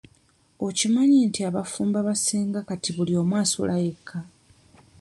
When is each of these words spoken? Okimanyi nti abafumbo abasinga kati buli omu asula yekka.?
Okimanyi 0.67 1.17
nti 1.27 1.39
abafumbo 1.49 1.95
abasinga 2.01 2.59
kati 2.69 2.89
buli 2.95 3.13
omu 3.21 3.33
asula 3.43 3.75
yekka.? 3.83 4.17